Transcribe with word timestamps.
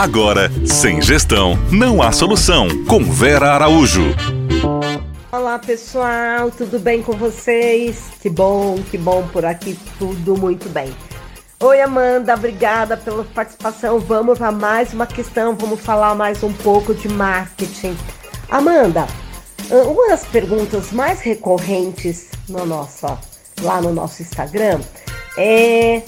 Agora, 0.00 0.50
sem 0.64 1.02
gestão, 1.02 1.58
não 1.70 2.00
há 2.00 2.10
solução. 2.10 2.68
Com 2.86 3.04
Vera 3.04 3.52
Araújo. 3.52 4.16
Olá 5.30 5.58
pessoal, 5.58 6.50
tudo 6.50 6.78
bem 6.78 7.02
com 7.02 7.12
vocês? 7.12 8.04
Que 8.18 8.30
bom, 8.30 8.78
que 8.90 8.96
bom 8.96 9.28
por 9.30 9.44
aqui, 9.44 9.78
tudo 9.98 10.38
muito 10.38 10.70
bem. 10.70 10.90
Oi 11.62 11.82
Amanda, 11.82 12.32
obrigada 12.32 12.96
pela 12.96 13.24
participação. 13.24 13.98
Vamos 13.98 14.38
para 14.38 14.50
mais 14.50 14.94
uma 14.94 15.06
questão, 15.06 15.54
vamos 15.54 15.80
falar 15.80 16.14
mais 16.14 16.42
um 16.42 16.52
pouco 16.54 16.94
de 16.94 17.06
marketing. 17.06 17.94
Amanda, 18.48 19.06
uma 19.70 20.08
das 20.08 20.24
perguntas 20.24 20.92
mais 20.92 21.20
recorrentes 21.20 22.30
no 22.48 22.64
nosso, 22.64 23.06
lá 23.60 23.82
no 23.82 23.92
nosso 23.92 24.22
Instagram 24.22 24.80
é 25.36 26.00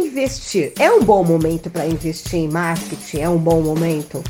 investir? 0.00 0.72
É 0.78 0.90
um 0.90 1.02
bom 1.02 1.22
momento 1.22 1.70
para 1.70 1.86
investir 1.86 2.40
em 2.40 2.48
marketing? 2.48 3.20
É 3.20 3.28
um 3.28 3.38
bom 3.38 3.60
momento? 3.60 4.22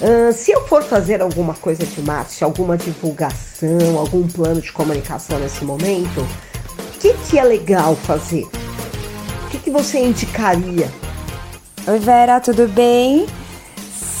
Uh, 0.00 0.32
se 0.32 0.52
eu 0.52 0.66
for 0.66 0.82
fazer 0.82 1.22
alguma 1.22 1.54
coisa 1.54 1.84
de 1.86 2.02
marketing, 2.02 2.44
alguma 2.44 2.76
divulgação, 2.76 3.98
algum 3.98 4.26
plano 4.26 4.60
de 4.60 4.70
comunicação 4.72 5.38
nesse 5.38 5.64
momento, 5.64 6.20
o 6.20 6.98
que, 6.98 7.14
que 7.14 7.38
é 7.38 7.44
legal 7.44 7.96
fazer? 7.96 8.44
O 8.44 9.48
que, 9.50 9.58
que 9.58 9.70
você 9.70 9.98
indicaria? 9.98 10.90
Oi 11.86 11.98
Vera, 11.98 12.40
tudo 12.40 12.68
bem? 12.68 13.26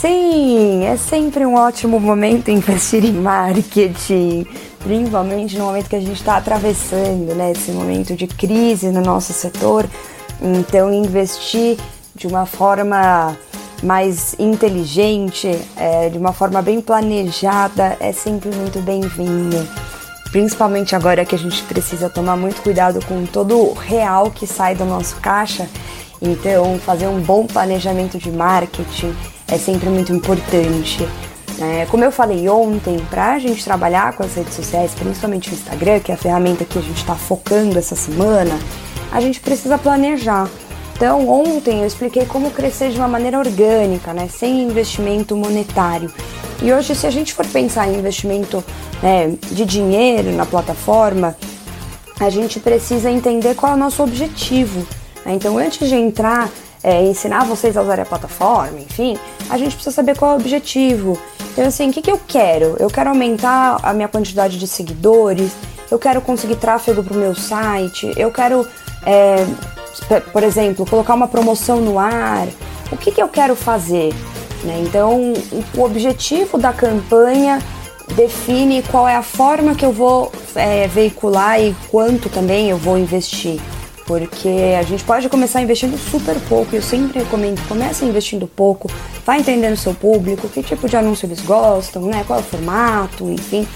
Sim, 0.00 0.84
é 0.84 0.96
sempre 0.96 1.44
um 1.44 1.54
ótimo 1.54 1.98
momento 1.98 2.50
investir 2.50 3.04
em 3.04 3.12
marketing, 3.12 4.46
principalmente 4.78 5.58
no 5.58 5.64
momento 5.64 5.88
que 5.88 5.96
a 5.96 6.00
gente 6.00 6.20
está 6.20 6.36
atravessando, 6.36 7.34
né? 7.34 7.52
Esse 7.52 7.70
momento 7.72 8.14
de 8.14 8.26
crise 8.26 8.90
no 8.90 9.00
nosso 9.00 9.32
setor. 9.32 9.88
Então, 10.40 10.92
investir 10.92 11.78
de 12.14 12.26
uma 12.26 12.46
forma 12.46 13.36
mais 13.82 14.34
inteligente, 14.38 15.58
é, 15.76 16.08
de 16.08 16.18
uma 16.18 16.32
forma 16.32 16.62
bem 16.62 16.80
planejada, 16.80 17.96
é 18.00 18.12
sempre 18.12 18.54
muito 18.54 18.80
bem-vindo. 18.80 19.66
Principalmente 20.30 20.94
agora 20.94 21.24
que 21.24 21.34
a 21.34 21.38
gente 21.38 21.62
precisa 21.64 22.10
tomar 22.10 22.36
muito 22.36 22.62
cuidado 22.62 23.04
com 23.06 23.24
todo 23.26 23.58
o 23.58 23.74
real 23.74 24.30
que 24.30 24.46
sai 24.46 24.74
do 24.74 24.84
nosso 24.84 25.16
caixa. 25.16 25.68
Então, 26.20 26.78
fazer 26.78 27.06
um 27.06 27.20
bom 27.20 27.46
planejamento 27.46 28.18
de 28.18 28.30
marketing 28.30 29.14
é 29.48 29.58
sempre 29.58 29.88
muito 29.88 30.12
importante. 30.12 31.06
É, 31.58 31.86
como 31.86 32.04
eu 32.04 32.12
falei 32.12 32.48
ontem, 32.48 32.98
para 33.08 33.32
a 33.32 33.38
gente 33.38 33.64
trabalhar 33.64 34.14
com 34.14 34.22
as 34.22 34.34
redes 34.34 34.54
sociais, 34.54 34.92
principalmente 34.94 35.50
o 35.50 35.54
Instagram, 35.54 36.00
que 36.00 36.12
é 36.12 36.14
a 36.14 36.18
ferramenta 36.18 36.64
que 36.64 36.78
a 36.78 36.82
gente 36.82 36.98
está 36.98 37.14
focando 37.14 37.78
essa 37.78 37.96
semana, 37.96 38.58
a 39.10 39.20
gente 39.20 39.40
precisa 39.40 39.78
planejar. 39.78 40.48
Então, 40.96 41.28
ontem 41.28 41.80
eu 41.80 41.86
expliquei 41.86 42.24
como 42.24 42.50
crescer 42.50 42.90
de 42.90 42.98
uma 42.98 43.08
maneira 43.08 43.38
orgânica, 43.38 44.14
né, 44.14 44.28
sem 44.28 44.62
investimento 44.62 45.36
monetário. 45.36 46.10
E 46.62 46.72
hoje, 46.72 46.94
se 46.94 47.06
a 47.06 47.10
gente 47.10 47.34
for 47.34 47.46
pensar 47.46 47.86
em 47.86 47.98
investimento 47.98 48.64
né, 49.02 49.36
de 49.50 49.66
dinheiro 49.66 50.32
na 50.32 50.46
plataforma, 50.46 51.36
a 52.18 52.30
gente 52.30 52.58
precisa 52.60 53.10
entender 53.10 53.54
qual 53.54 53.72
é 53.72 53.74
o 53.74 53.78
nosso 53.78 54.02
objetivo. 54.02 54.86
Né? 55.24 55.34
Então, 55.34 55.58
antes 55.58 55.86
de 55.86 55.94
entrar, 55.94 56.48
é, 56.82 57.02
ensinar 57.04 57.44
vocês 57.44 57.76
a 57.76 57.82
usar 57.82 58.00
a 58.00 58.06
plataforma, 58.06 58.78
enfim, 58.78 59.18
a 59.50 59.58
gente 59.58 59.74
precisa 59.74 59.94
saber 59.94 60.16
qual 60.16 60.30
é 60.30 60.34
o 60.34 60.38
objetivo. 60.38 61.18
Então, 61.52 61.66
assim, 61.66 61.90
o 61.90 61.92
que, 61.92 62.00
que 62.00 62.10
eu 62.10 62.20
quero? 62.26 62.76
Eu 62.78 62.88
quero 62.88 63.10
aumentar 63.10 63.78
a 63.82 63.92
minha 63.92 64.08
quantidade 64.08 64.58
de 64.58 64.66
seguidores, 64.66 65.52
eu 65.90 65.98
quero 65.98 66.20
conseguir 66.20 66.56
tráfego 66.56 67.02
para 67.02 67.14
o 67.14 67.20
meu 67.20 67.34
site, 67.34 68.12
eu 68.16 68.30
quero 68.30 68.66
é, 69.04 69.46
por 70.32 70.42
exemplo, 70.42 70.84
colocar 70.86 71.14
uma 71.14 71.28
promoção 71.28 71.80
no 71.80 71.98
ar, 71.98 72.46
o 72.90 72.96
que, 72.96 73.10
que 73.10 73.22
eu 73.22 73.28
quero 73.28 73.56
fazer? 73.56 74.12
Né? 74.64 74.82
Então, 74.82 75.32
o 75.74 75.82
objetivo 75.82 76.58
da 76.58 76.72
campanha 76.72 77.60
define 78.14 78.82
qual 78.82 79.08
é 79.08 79.16
a 79.16 79.22
forma 79.22 79.74
que 79.74 79.84
eu 79.84 79.92
vou 79.92 80.30
é, 80.54 80.86
veicular 80.88 81.60
e 81.60 81.74
quanto 81.90 82.28
também 82.28 82.70
eu 82.70 82.76
vou 82.76 82.98
investir. 82.98 83.60
Porque 84.06 84.76
a 84.78 84.82
gente 84.82 85.02
pode 85.02 85.28
começar 85.28 85.60
investindo 85.60 85.98
super 85.98 86.36
pouco, 86.48 86.76
eu 86.76 86.82
sempre 86.82 87.18
recomendo 87.18 87.60
comece 87.66 88.04
investindo 88.04 88.46
pouco, 88.46 88.88
vai 89.24 89.40
entendendo 89.40 89.76
seu 89.76 89.92
público, 89.92 90.48
que 90.48 90.62
tipo 90.62 90.88
de 90.88 90.96
anúncio 90.96 91.26
eles 91.26 91.40
gostam, 91.40 92.02
né? 92.02 92.22
qual 92.24 92.38
é 92.38 92.42
o 92.42 92.44
formato, 92.44 93.28
enfim, 93.28 93.66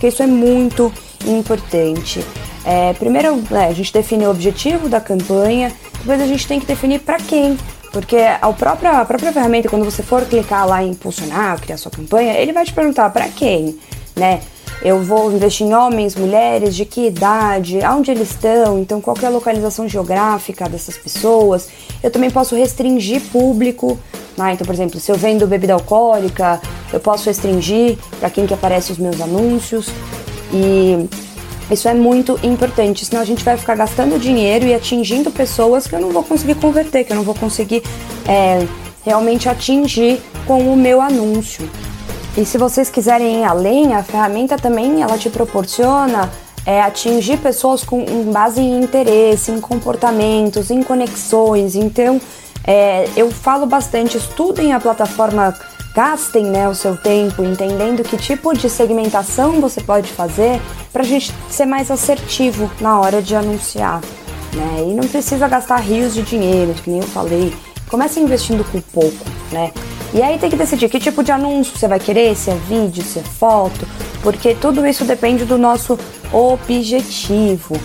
porque 0.00 0.08
isso 0.08 0.22
é 0.22 0.26
muito 0.26 0.90
importante. 1.26 2.24
É, 2.64 2.94
primeiro, 2.94 3.36
né, 3.50 3.66
a 3.68 3.74
gente 3.74 3.92
define 3.92 4.24
o 4.26 4.30
objetivo 4.30 4.88
da 4.88 4.98
campanha, 4.98 5.70
depois 5.98 6.18
a 6.22 6.26
gente 6.26 6.48
tem 6.48 6.58
que 6.58 6.64
definir 6.64 7.00
para 7.00 7.18
quem. 7.18 7.58
Porque 7.92 8.16
a 8.16 8.50
própria, 8.50 8.92
a 8.92 9.04
própria 9.04 9.30
ferramenta, 9.30 9.68
quando 9.68 9.84
você 9.84 10.02
for 10.02 10.24
clicar 10.24 10.66
lá 10.66 10.82
em 10.82 10.92
impulsionar, 10.92 11.60
criar 11.60 11.76
sua 11.76 11.90
campanha, 11.90 12.32
ele 12.32 12.50
vai 12.50 12.64
te 12.64 12.72
perguntar 12.72 13.10
para 13.10 13.28
quem, 13.28 13.78
né? 14.16 14.40
Eu 14.82 15.02
vou 15.02 15.30
investir 15.30 15.66
em 15.66 15.74
homens, 15.74 16.16
mulheres, 16.16 16.74
de 16.74 16.86
que 16.86 17.08
idade, 17.08 17.82
aonde 17.82 18.10
eles 18.10 18.30
estão, 18.30 18.78
então 18.78 19.02
qual 19.02 19.14
é 19.22 19.26
a 19.26 19.28
localização 19.28 19.86
geográfica 19.86 20.66
dessas 20.66 20.96
pessoas. 20.96 21.68
Eu 22.02 22.10
também 22.10 22.30
posso 22.30 22.56
restringir 22.56 23.20
público, 23.30 23.98
né? 24.38 24.54
então 24.54 24.64
por 24.64 24.74
exemplo, 24.74 24.98
se 24.98 25.12
eu 25.12 25.16
vendo 25.16 25.46
bebida 25.46 25.74
alcoólica, 25.74 26.58
eu 26.92 27.00
posso 27.00 27.26
restringir 27.26 27.98
para 28.18 28.30
quem 28.30 28.46
que 28.46 28.54
aparece 28.54 28.92
os 28.92 28.98
meus 28.98 29.20
anúncios. 29.20 29.88
E 30.52 31.08
isso 31.70 31.88
é 31.88 31.94
muito 31.94 32.38
importante, 32.42 33.04
senão 33.04 33.22
a 33.22 33.24
gente 33.24 33.44
vai 33.44 33.56
ficar 33.56 33.76
gastando 33.76 34.18
dinheiro 34.18 34.66
e 34.66 34.74
atingindo 34.74 35.30
pessoas 35.30 35.86
que 35.86 35.94
eu 35.94 36.00
não 36.00 36.10
vou 36.10 36.24
conseguir 36.24 36.56
converter, 36.56 37.04
que 37.04 37.12
eu 37.12 37.16
não 37.16 37.22
vou 37.22 37.34
conseguir 37.34 37.82
é, 38.26 38.66
realmente 39.04 39.48
atingir 39.48 40.20
com 40.46 40.72
o 40.72 40.76
meu 40.76 41.00
anúncio. 41.00 41.68
E 42.36 42.44
se 42.44 42.58
vocês 42.58 42.90
quiserem 42.90 43.42
ir 43.42 43.44
além, 43.44 43.94
a 43.94 44.02
ferramenta 44.02 44.56
também 44.56 45.02
ela 45.02 45.16
te 45.16 45.30
proporciona 45.30 46.30
é, 46.66 46.80
atingir 46.80 47.38
pessoas 47.38 47.82
com 47.82 48.04
base 48.32 48.60
em 48.60 48.80
interesse, 48.82 49.50
em 49.50 49.60
comportamentos, 49.60 50.70
em 50.70 50.82
conexões. 50.82 51.74
Então, 51.74 52.20
é, 52.64 53.08
eu 53.16 53.30
falo 53.30 53.66
bastante, 53.66 54.16
estudem 54.16 54.72
a 54.72 54.80
plataforma 54.80 55.56
gastem 55.94 56.44
né, 56.44 56.68
o 56.68 56.74
seu 56.74 56.96
tempo 56.96 57.42
entendendo 57.42 58.02
que 58.02 58.16
tipo 58.16 58.56
de 58.56 58.68
segmentação 58.68 59.60
você 59.60 59.80
pode 59.80 60.10
fazer 60.10 60.60
para 60.92 61.02
a 61.02 61.06
gente 61.06 61.32
ser 61.48 61.66
mais 61.66 61.90
assertivo 61.90 62.70
na 62.80 63.00
hora 63.00 63.20
de 63.20 63.34
anunciar. 63.34 64.00
Né? 64.54 64.86
E 64.88 64.94
não 64.94 65.06
precisa 65.06 65.48
gastar 65.48 65.76
rios 65.76 66.14
de 66.14 66.22
dinheiro, 66.22 66.74
que 66.74 66.90
nem 66.90 67.00
eu 67.00 67.06
falei. 67.06 67.54
Comece 67.88 68.20
investindo 68.20 68.64
com 68.70 68.80
pouco, 68.80 69.24
né? 69.50 69.72
E 70.12 70.22
aí 70.22 70.38
tem 70.38 70.50
que 70.50 70.56
decidir 70.56 70.88
que 70.88 70.98
tipo 70.98 71.22
de 71.22 71.32
anúncio 71.32 71.76
você 71.76 71.86
vai 71.86 71.98
querer, 71.98 72.36
se 72.36 72.50
é 72.50 72.54
vídeo, 72.54 73.02
se 73.02 73.18
é 73.18 73.22
foto, 73.22 73.86
porque 74.22 74.54
tudo 74.54 74.86
isso 74.86 75.04
depende 75.04 75.44
do 75.44 75.58
nosso 75.58 75.98
objetivo. 76.32 77.76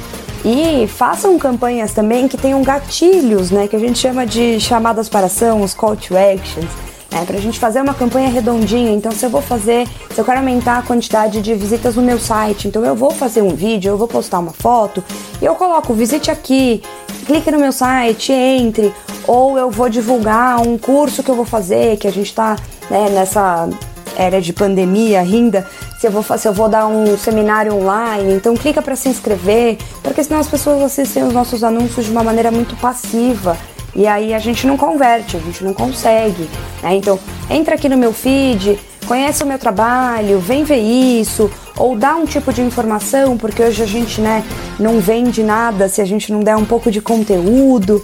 E 0.43 0.87
façam 0.87 1.37
campanhas 1.39 1.91
também 1.91 2.27
que 2.27 2.37
tenham 2.37 2.61
gatilhos, 2.63 3.49
né? 3.49 3.67
Que 3.67 3.75
a 3.75 3.79
gente 3.79 3.97
chama 3.97 4.27
de 4.27 4.59
chamadas 4.59 5.09
para 5.09 5.25
ação, 5.25 5.61
os 5.61 5.73
call 5.73 5.95
to 5.95 6.15
actions 6.15 6.69
é, 7.15 7.23
para 7.23 7.37
a 7.37 7.41
gente 7.41 7.57
fazer 7.57 7.79
uma 7.79 7.93
campanha 7.93 8.27
redondinha. 8.27 8.91
Então, 8.91 9.11
se 9.13 9.25
eu 9.25 9.29
vou 9.29 9.41
fazer, 9.41 9.87
se 10.13 10.19
eu 10.19 10.25
quero 10.25 10.39
aumentar 10.39 10.79
a 10.79 10.81
quantidade 10.81 11.41
de 11.41 11.53
visitas 11.53 11.95
no 11.95 12.01
meu 12.01 12.19
site, 12.19 12.67
então 12.67 12.83
eu 12.83 12.93
vou 12.93 13.11
fazer 13.11 13.41
um 13.41 13.55
vídeo, 13.55 13.89
eu 13.89 13.97
vou 13.97 14.07
postar 14.07 14.39
uma 14.39 14.51
foto 14.51 15.01
e 15.41 15.45
eu 15.45 15.55
coloco 15.55 15.93
visite 15.93 16.29
aqui, 16.29 16.83
clique 17.25 17.49
no 17.49 17.57
meu 17.57 17.71
site, 17.71 18.33
entre, 18.33 18.93
ou 19.25 19.57
eu 19.57 19.71
vou 19.71 19.87
divulgar 19.87 20.59
um 20.59 20.77
curso 20.77 21.23
que 21.23 21.31
eu 21.31 21.35
vou 21.35 21.45
fazer, 21.45 21.95
que 21.95 22.07
a 22.07 22.11
gente 22.11 22.27
está 22.27 22.57
né, 22.89 23.09
nessa 23.09 23.69
era 24.17 24.41
de 24.41 24.53
pandemia 24.53 25.19
ainda, 25.21 25.67
se 25.99 26.07
eu 26.07 26.11
vou 26.11 26.23
se 26.23 26.47
eu 26.47 26.53
vou 26.53 26.69
dar 26.69 26.87
um 26.87 27.17
seminário 27.17 27.73
online, 27.75 28.33
então 28.33 28.55
clica 28.55 28.81
para 28.81 28.95
se 28.95 29.09
inscrever, 29.09 29.77
porque 30.01 30.23
senão 30.23 30.39
as 30.39 30.47
pessoas 30.47 30.81
assistem 30.81 31.23
os 31.23 31.33
nossos 31.33 31.63
anúncios 31.63 32.05
de 32.05 32.11
uma 32.11 32.23
maneira 32.23 32.51
muito 32.51 32.75
passiva. 32.77 33.57
E 33.95 34.05
aí 34.05 34.33
a 34.33 34.39
gente 34.39 34.67
não 34.67 34.75
converte, 34.75 35.37
a 35.37 35.39
gente 35.39 35.63
não 35.63 35.73
consegue. 35.73 36.49
Né? 36.83 36.95
Então, 36.95 37.17
entra 37.49 37.75
aqui 37.75 37.87
no 37.87 37.95
meu 37.95 38.11
feed, 38.11 38.77
conhece 39.07 39.43
o 39.43 39.47
meu 39.47 39.57
trabalho, 39.57 40.39
vem 40.39 40.63
ver 40.63 40.79
isso, 40.79 41.49
ou 41.77 41.95
dá 41.95 42.15
um 42.15 42.25
tipo 42.25 42.51
de 42.51 42.61
informação, 42.61 43.37
porque 43.37 43.63
hoje 43.63 43.81
a 43.81 43.85
gente 43.85 44.19
né, 44.19 44.43
não 44.79 44.99
vende 44.99 45.43
nada 45.43 45.87
se 45.87 46.01
a 46.01 46.05
gente 46.05 46.31
não 46.33 46.41
der 46.41 46.57
um 46.57 46.65
pouco 46.65 46.91
de 46.91 47.01
conteúdo. 47.01 48.03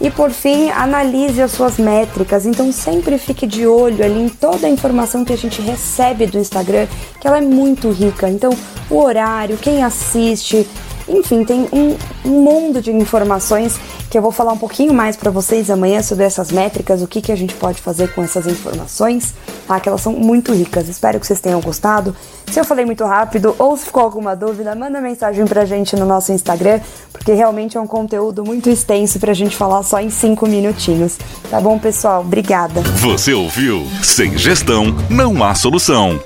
E 0.00 0.10
por 0.10 0.30
fim, 0.30 0.68
analise 0.70 1.40
as 1.40 1.52
suas 1.52 1.76
métricas. 1.76 2.44
Então 2.44 2.72
sempre 2.72 3.18
fique 3.18 3.46
de 3.46 3.66
olho 3.66 4.04
ali 4.04 4.20
em 4.20 4.28
toda 4.28 4.66
a 4.66 4.70
informação 4.70 5.24
que 5.24 5.32
a 5.32 5.38
gente 5.38 5.62
recebe 5.62 6.26
do 6.26 6.38
Instagram, 6.38 6.86
que 7.20 7.26
ela 7.26 7.38
é 7.38 7.40
muito 7.40 7.90
rica. 7.90 8.28
Então, 8.28 8.50
o 8.90 8.98
horário, 8.98 9.56
quem 9.56 9.84
assiste, 9.84 10.66
Enfim, 11.12 11.44
tem 11.44 11.68
um, 11.72 11.96
um 12.24 12.42
mundo 12.42 12.80
de 12.80 12.90
informações 12.90 13.78
que 14.10 14.16
eu 14.16 14.22
vou 14.22 14.32
falar 14.32 14.52
um 14.52 14.58
pouquinho 14.58 14.94
mais 14.94 15.16
para 15.16 15.30
vocês 15.30 15.70
amanhã 15.70 16.02
sobre 16.02 16.24
essas 16.24 16.50
métricas, 16.50 17.02
o 17.02 17.06
que, 17.06 17.20
que 17.20 17.30
a 17.30 17.36
gente 17.36 17.54
pode 17.54 17.80
fazer 17.80 18.12
com 18.14 18.22
essas 18.22 18.46
informações, 18.46 19.34
tá? 19.66 19.78
Que 19.78 19.88
elas 19.88 20.00
são 20.00 20.14
muito 20.14 20.52
ricas. 20.52 20.88
Espero 20.88 21.20
que 21.20 21.26
vocês 21.26 21.40
tenham 21.40 21.60
gostado. 21.60 22.16
Se 22.50 22.58
eu 22.58 22.64
falei 22.64 22.84
muito 22.84 23.04
rápido 23.04 23.54
ou 23.58 23.76
se 23.76 23.86
ficou 23.86 24.02
alguma 24.02 24.34
dúvida, 24.34 24.74
manda 24.74 25.00
mensagem 25.00 25.46
pra 25.46 25.64
gente 25.64 25.94
no 25.96 26.06
nosso 26.06 26.32
Instagram, 26.32 26.80
porque 27.12 27.32
realmente 27.32 27.76
é 27.76 27.80
um 27.80 27.86
conteúdo 27.86 28.44
muito 28.44 28.70
extenso 28.70 29.18
pra 29.18 29.34
gente 29.34 29.56
falar 29.56 29.82
só 29.82 30.00
em 30.00 30.10
cinco 30.10 30.46
minutinhos. 30.46 31.18
Tá 31.50 31.60
bom, 31.60 31.78
pessoal? 31.78 32.22
Obrigada. 32.22 32.80
Você 33.00 33.34
ouviu? 33.34 33.86
Sem 34.02 34.36
gestão, 34.36 34.94
não 35.10 35.42
há 35.44 35.54
solução. 35.54 36.20